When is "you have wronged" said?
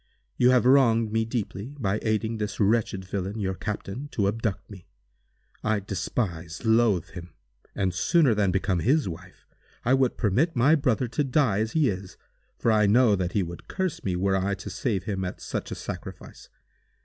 0.35-1.11